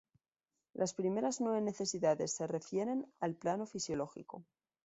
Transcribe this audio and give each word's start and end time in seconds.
Las 0.73 0.95
primeras 0.95 1.41
nueve 1.41 1.61
necesidades 1.61 2.31
se 2.31 2.47
refieren 2.47 3.05
al 3.19 3.35
plano 3.35 3.67
fisiológico. 3.67 4.43